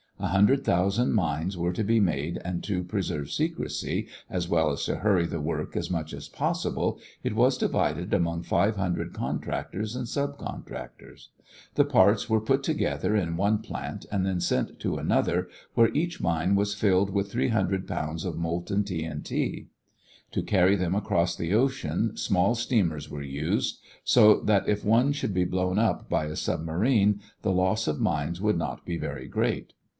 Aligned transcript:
A 0.17 0.27
hundred 0.27 0.63
thousand 0.63 1.13
mines 1.13 1.57
were 1.57 1.73
to 1.73 1.83
be 1.83 1.99
made 1.99 2.39
and 2.43 2.63
to 2.63 2.83
preserve 2.83 3.31
secrecy, 3.31 4.07
as 4.29 4.47
well 4.47 4.71
as 4.71 4.85
to 4.85 4.97
hurry 4.97 5.25
the 5.25 5.41
work 5.41 5.75
as 5.75 5.89
much 5.89 6.13
as 6.13 6.27
possible, 6.27 6.99
it 7.23 7.35
was 7.35 7.57
divided 7.57 8.13
among 8.13 8.43
five 8.43 8.75
hundred 8.77 9.13
contractors 9.13 9.95
and 9.95 10.07
subcontractors. 10.07 11.29
The 11.73 11.85
parts 11.85 12.29
were 12.29 12.41
put 12.41 12.61
together 12.61 13.15
in 13.15 13.35
one 13.35 13.59
plant 13.59 14.05
and 14.11 14.23
then 14.25 14.39
sent 14.39 14.79
to 14.81 14.97
another, 14.97 15.49
where 15.73 15.89
each 15.93 16.21
mine 16.21 16.55
was 16.55 16.75
filled 16.75 17.09
with 17.11 17.31
three 17.31 17.49
hundred 17.49 17.87
pounds 17.87 18.23
of 18.23 18.37
molten 18.37 18.83
TNT. 18.83 19.67
To 20.31 20.43
carry 20.43 20.75
them 20.75 20.93
across 20.93 21.35
the 21.35 21.53
ocean 21.53 22.15
small 22.15 22.53
steamers 22.53 23.09
were 23.09 23.23
used, 23.23 23.79
so 24.03 24.39
that 24.41 24.67
if 24.69 24.85
one 24.85 25.13
should 25.13 25.33
be 25.33 25.45
blown 25.45 25.77
up 25.77 26.09
by 26.09 26.25
a 26.25 26.35
submarine 26.35 27.21
the 27.41 27.51
loss 27.51 27.87
of 27.87 27.99
mines 27.99 28.39
would 28.39 28.57
not 28.57 28.83
be 28.85 28.97
very 28.97 29.27
great. 29.27 29.73